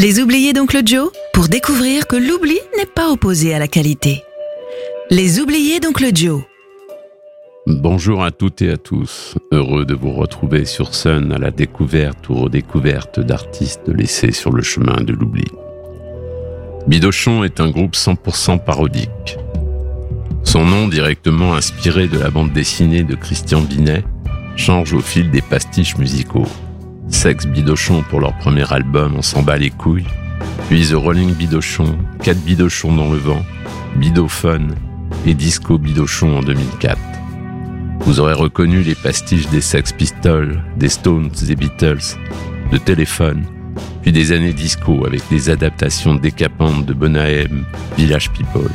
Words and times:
Les 0.00 0.20
oubliés 0.20 0.52
d'Oncle 0.52 0.82
Joe 0.86 1.10
pour 1.32 1.48
découvrir 1.48 2.06
que 2.06 2.14
l'oubli 2.14 2.56
n'est 2.76 2.86
pas 2.86 3.10
opposé 3.10 3.52
à 3.52 3.58
la 3.58 3.66
qualité. 3.66 4.22
Les 5.10 5.40
oubliés 5.40 5.80
d'Oncle 5.80 6.14
Joe. 6.14 6.42
Bonjour 7.66 8.22
à 8.22 8.30
toutes 8.30 8.62
et 8.62 8.70
à 8.70 8.76
tous. 8.76 9.34
Heureux 9.50 9.84
de 9.84 9.96
vous 9.96 10.12
retrouver 10.12 10.66
sur 10.66 10.94
Sun 10.94 11.32
à 11.32 11.38
la 11.38 11.50
découverte 11.50 12.28
ou 12.28 12.34
redécouverte 12.34 13.18
d'artistes 13.18 13.88
laissés 13.88 14.30
sur 14.30 14.52
le 14.52 14.62
chemin 14.62 15.02
de 15.02 15.12
l'oubli. 15.12 15.46
Bidochon 16.86 17.42
est 17.42 17.58
un 17.58 17.68
groupe 17.68 17.96
100% 17.96 18.62
parodique. 18.64 19.36
Son 20.44 20.64
nom, 20.64 20.86
directement 20.86 21.54
inspiré 21.54 22.06
de 22.06 22.20
la 22.20 22.30
bande 22.30 22.52
dessinée 22.52 23.02
de 23.02 23.16
Christian 23.16 23.62
Binet, 23.62 24.04
change 24.54 24.92
au 24.92 25.00
fil 25.00 25.32
des 25.32 25.42
pastiches 25.42 25.98
musicaux. 25.98 26.46
Sex 27.10 27.46
Bidochon 27.46 28.02
pour 28.08 28.20
leur 28.20 28.36
premier 28.38 28.70
album 28.72 29.14
On 29.16 29.22
s'en 29.22 29.42
bat 29.42 29.56
les 29.56 29.70
couilles, 29.70 30.06
puis 30.68 30.86
The 30.86 30.92
Rolling 30.92 31.34
Bidochon, 31.34 31.98
4 32.22 32.38
Bidochons 32.38 32.94
dans 32.94 33.10
le 33.10 33.18
vent, 33.18 33.44
Bidophone 33.96 34.74
et 35.26 35.34
Disco 35.34 35.78
Bidochon 35.78 36.38
en 36.38 36.42
2004. 36.42 36.98
Vous 38.00 38.20
aurez 38.20 38.34
reconnu 38.34 38.82
les 38.82 38.94
pastiches 38.94 39.48
des 39.48 39.60
Sex 39.60 39.92
Pistols, 39.92 40.62
des 40.76 40.88
Stones, 40.88 41.30
des 41.46 41.56
Beatles, 41.56 42.16
de 42.70 42.78
Téléphone, 42.78 43.44
puis 44.02 44.12
des 44.12 44.32
années 44.32 44.52
disco 44.52 45.04
avec 45.06 45.22
des 45.28 45.50
adaptations 45.50 46.14
décapantes 46.14 46.86
de 46.86 46.94
Bonahem, 46.94 47.64
Village 47.96 48.30
People, 48.30 48.70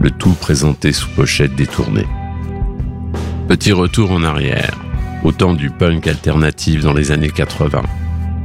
le 0.00 0.10
tout 0.10 0.34
présenté 0.34 0.92
sous 0.92 1.08
pochette 1.10 1.54
détournée. 1.54 2.06
Petit 3.48 3.72
retour 3.72 4.12
en 4.12 4.22
arrière 4.22 4.78
au 5.24 5.32
temps 5.32 5.54
du 5.54 5.70
punk 5.70 6.06
alternatif 6.06 6.82
dans 6.82 6.92
les 6.92 7.10
années 7.10 7.30
80, 7.30 7.82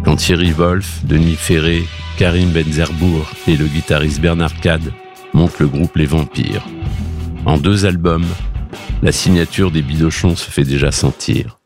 quand 0.04 0.16
Thierry 0.16 0.52
Wolf, 0.52 1.02
Denis 1.05 1.36
Ferré, 1.36 1.84
Karim 2.18 2.52
Benzerbourg 2.52 3.32
et 3.48 3.55
le 3.55 3.65
guitariste 3.65 4.21
Bernard 4.21 4.60
Cad 4.62 4.82
montent 5.34 5.60
le 5.60 5.68
groupe 5.68 5.96
Les 5.96 6.05
Vampires. 6.05 6.65
En 7.46 7.57
deux 7.57 7.85
albums, 7.85 8.26
la 9.02 9.12
signature 9.12 9.71
des 9.71 9.82
Bidochons 9.82 10.35
se 10.35 10.49
fait 10.49 10.63
déjà 10.63 10.91
sentir. 10.91 11.60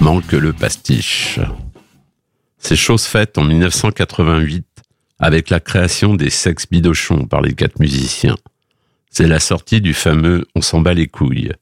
Manque 0.00 0.32
le 0.32 0.52
pastiche. 0.52 1.40
C'est 2.58 2.76
chose 2.76 3.04
faite 3.04 3.38
en 3.38 3.44
1988 3.44 4.66
avec 5.18 5.50
la 5.50 5.60
création 5.60 6.14
des 6.14 6.30
Sex 6.30 6.66
Bidochons 6.70 7.26
par 7.26 7.40
les 7.40 7.54
quatre 7.54 7.78
musiciens. 7.78 8.36
C'est 9.10 9.28
la 9.28 9.40
sortie 9.40 9.80
du 9.80 9.94
fameux 9.94 10.46
On 10.54 10.60
s'en 10.60 10.80
bat 10.80 10.94
les 10.94 11.06
couilles, 11.06 11.52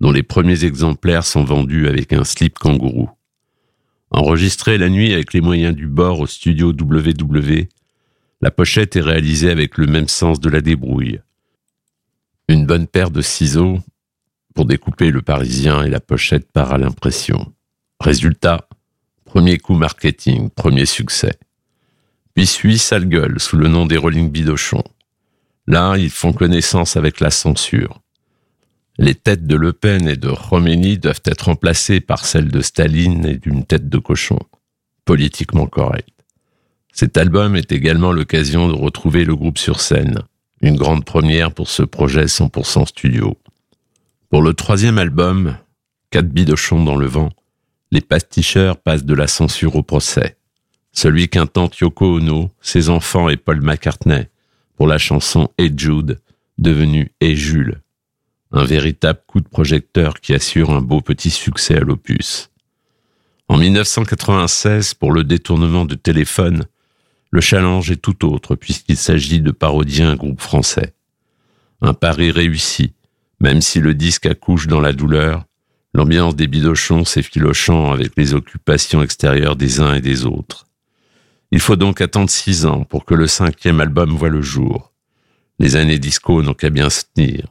dont 0.00 0.12
les 0.12 0.22
premiers 0.22 0.64
exemplaires 0.64 1.24
sont 1.24 1.44
vendus 1.44 1.88
avec 1.88 2.12
un 2.12 2.24
slip 2.24 2.58
kangourou. 2.58 3.10
Enregistré 4.10 4.78
la 4.78 4.88
nuit 4.88 5.12
avec 5.12 5.32
les 5.32 5.40
moyens 5.40 5.74
du 5.74 5.86
bord 5.86 6.20
au 6.20 6.26
studio 6.26 6.68
WW, 6.68 7.68
la 8.40 8.50
pochette 8.50 8.96
est 8.96 9.00
réalisée 9.00 9.50
avec 9.50 9.78
le 9.78 9.86
même 9.86 10.08
sens 10.08 10.40
de 10.40 10.50
la 10.50 10.60
débrouille. 10.60 11.20
Une 12.48 12.66
bonne 12.66 12.86
paire 12.86 13.10
de 13.10 13.22
ciseaux 13.22 13.78
pour 14.54 14.66
découper 14.66 15.10
le 15.10 15.22
parisien 15.22 15.82
et 15.82 15.90
la 15.90 16.00
pochette 16.00 16.50
part 16.52 16.72
à 16.72 16.78
l'impression. 16.78 17.52
Résultat, 18.00 18.68
premier 19.24 19.58
coup 19.58 19.74
marketing, 19.74 20.50
premier 20.50 20.86
succès. 20.86 21.38
Puis 22.34 22.46
suit 22.46 22.78
Sale 22.78 23.08
Gueule 23.08 23.40
sous 23.40 23.56
le 23.56 23.68
nom 23.68 23.86
des 23.86 23.96
Rolling 23.96 24.30
Bidochons. 24.30 24.84
Là, 25.66 25.96
ils 25.96 26.10
font 26.10 26.32
connaissance 26.32 26.96
avec 26.96 27.20
la 27.20 27.30
censure. 27.30 28.00
Les 28.98 29.14
têtes 29.14 29.46
de 29.46 29.56
Le 29.56 29.72
Pen 29.72 30.08
et 30.08 30.16
de 30.16 30.30
Khomeini 30.30 30.98
doivent 30.98 31.22
être 31.24 31.46
remplacées 31.46 32.00
par 32.00 32.24
celles 32.24 32.50
de 32.50 32.60
Staline 32.60 33.26
et 33.26 33.36
d'une 33.36 33.64
tête 33.64 33.88
de 33.88 33.98
cochon, 33.98 34.38
politiquement 35.04 35.66
correct. 35.66 36.08
Cet 36.92 37.18
album 37.18 37.56
est 37.56 37.72
également 37.72 38.12
l'occasion 38.12 38.68
de 38.68 38.74
retrouver 38.74 39.24
le 39.24 39.36
groupe 39.36 39.58
sur 39.58 39.80
scène, 39.80 40.20
une 40.62 40.76
grande 40.76 41.04
première 41.04 41.52
pour 41.52 41.68
ce 41.68 41.82
projet 41.82 42.24
100% 42.24 42.86
studio. 42.86 43.38
Pour 44.30 44.40
le 44.40 44.54
troisième 44.54 44.98
album, 44.98 45.56
Quatre 46.10 46.28
bidochons 46.28 46.84
dans 46.84 46.96
le 46.96 47.06
vent, 47.06 47.30
les 47.90 48.00
pasticheurs 48.00 48.78
passent 48.78 49.04
de 49.04 49.14
la 49.14 49.26
censure 49.26 49.76
au 49.76 49.82
procès. 49.82 50.36
Celui 50.92 51.28
qu'intente 51.28 51.78
Yoko 51.78 52.18
Ono, 52.18 52.50
ses 52.60 52.88
enfants 52.88 53.28
et 53.28 53.36
Paul 53.36 53.60
McCartney 53.60 54.28
pour 54.76 54.86
la 54.86 54.98
chanson 54.98 55.48
Hey 55.58 55.72
Jude, 55.76 56.20
devenue 56.58 57.12
Hey 57.20 57.36
Jules, 57.36 57.82
un 58.52 58.64
véritable 58.64 59.20
coup 59.26 59.40
de 59.40 59.48
projecteur 59.48 60.20
qui 60.20 60.34
assure 60.34 60.70
un 60.70 60.80
beau 60.80 61.00
petit 61.00 61.30
succès 61.30 61.76
à 61.76 61.80
l'opus. 61.80 62.50
En 63.48 63.58
1996, 63.58 64.94
pour 64.94 65.12
le 65.12 65.24
détournement 65.24 65.84
de 65.84 65.94
téléphone, 65.94 66.64
le 67.30 67.40
challenge 67.40 67.90
est 67.90 67.96
tout 68.02 68.24
autre 68.26 68.54
puisqu'il 68.54 68.96
s'agit 68.96 69.40
de 69.40 69.50
parodier 69.50 70.04
un 70.04 70.16
groupe 70.16 70.40
français. 70.40 70.94
Un 71.82 71.94
pari 71.94 72.30
réussi, 72.30 72.92
même 73.40 73.60
si 73.60 73.80
le 73.80 73.94
disque 73.94 74.26
accouche 74.26 74.66
dans 74.66 74.80
la 74.80 74.92
douleur, 74.92 75.44
l'ambiance 75.94 76.36
des 76.36 76.46
bidochons 76.46 77.04
s'effilochant 77.04 77.92
avec 77.92 78.12
les 78.16 78.34
occupations 78.34 79.02
extérieures 79.02 79.56
des 79.56 79.80
uns 79.80 79.94
et 79.94 80.00
des 80.00 80.26
autres. 80.26 80.66
Il 81.50 81.60
faut 81.60 81.76
donc 81.76 82.00
attendre 82.00 82.30
six 82.30 82.66
ans 82.66 82.84
pour 82.84 83.04
que 83.04 83.14
le 83.14 83.26
cinquième 83.26 83.80
album 83.80 84.10
voit 84.10 84.28
le 84.28 84.42
jour. 84.42 84.92
Les 85.58 85.76
années 85.76 85.98
disco 85.98 86.42
n'ont 86.42 86.54
qu'à 86.54 86.70
bien 86.70 86.90
se 86.90 87.04
tenir. 87.14 87.46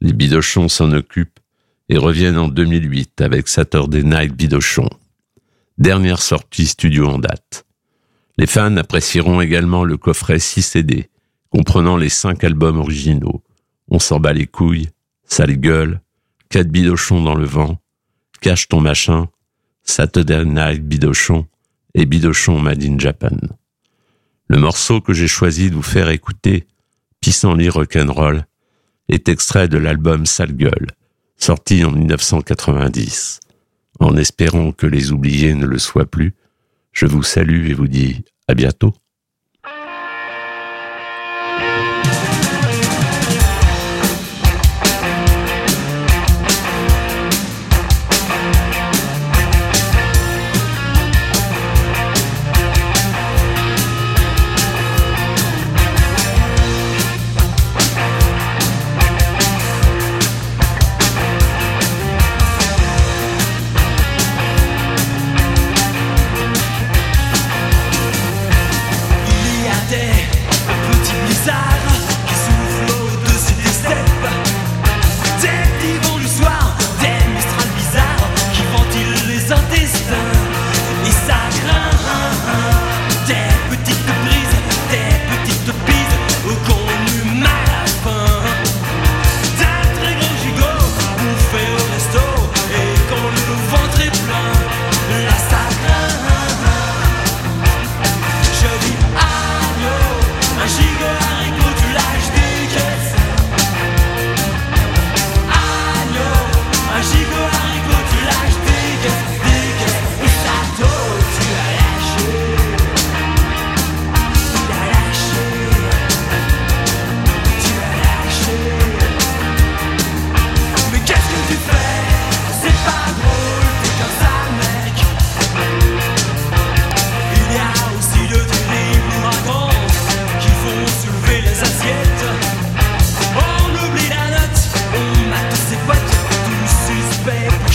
Les 0.00 0.12
Bidochons 0.12 0.68
s'en 0.68 0.92
occupent 0.92 1.40
et 1.88 1.98
reviennent 1.98 2.38
en 2.38 2.48
2008 2.48 3.20
avec 3.20 3.48
Saturday 3.48 4.04
Night 4.04 4.32
Bidochon. 4.32 4.88
Dernière 5.76 6.22
sortie 6.22 6.66
studio 6.66 7.08
en 7.08 7.18
date. 7.18 7.66
Les 8.36 8.46
fans 8.46 8.76
apprécieront 8.76 9.40
également 9.40 9.84
le 9.84 9.96
coffret 9.96 10.38
6 10.38 10.62
CD, 10.62 11.08
comprenant 11.50 11.96
les 11.96 12.08
5 12.08 12.44
albums 12.44 12.78
originaux. 12.78 13.42
On 13.88 13.98
s'en 13.98 14.20
bat 14.20 14.32
les 14.32 14.46
couilles, 14.46 14.88
Sale 15.24 15.56
gueule, 15.56 16.00
4 16.50 16.68
Bidochons 16.68 17.22
dans 17.22 17.34
le 17.34 17.46
vent, 17.46 17.80
Cache 18.40 18.68
ton 18.68 18.80
machin, 18.80 19.28
Saturday 19.82 20.44
Night 20.44 20.86
Bidochon 20.86 21.46
et 21.94 22.06
Bidochon 22.06 22.60
Made 22.60 22.84
in 22.84 22.98
Japan. 22.98 23.36
Le 24.46 24.58
morceau 24.58 25.00
que 25.00 25.12
j'ai 25.12 25.26
choisi 25.26 25.70
de 25.70 25.74
vous 25.74 25.82
faire 25.82 26.08
écouter, 26.08 26.66
Pissenlit 27.20 27.68
Rock'n'Roll, 27.68 28.46
est 29.08 29.28
extrait 29.28 29.68
de 29.68 29.78
l'album 29.78 30.26
Sale 30.26 30.54
Gueule, 30.54 30.88
sorti 31.36 31.84
en 31.84 31.90
1990. 31.90 33.40
En 34.00 34.16
espérant 34.16 34.72
que 34.72 34.86
les 34.86 35.12
oubliés 35.12 35.54
ne 35.54 35.66
le 35.66 35.78
soient 35.78 36.06
plus, 36.06 36.34
je 36.92 37.06
vous 37.06 37.22
salue 37.22 37.68
et 37.70 37.74
vous 37.74 37.88
dis 37.88 38.24
à 38.46 38.54
bientôt. 38.54 38.94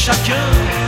chacun. 0.03 0.82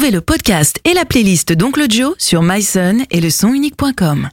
Retrouvez 0.00 0.16
le 0.16 0.22
podcast 0.22 0.80
et 0.86 0.94
la 0.94 1.04
playlist 1.04 1.52
d'Oncle 1.52 1.84
Joe 1.90 2.14
sur 2.16 2.42
myson 2.42 3.04
et 3.10 3.20
le 3.20 3.28
sonunique.com. 3.28 4.30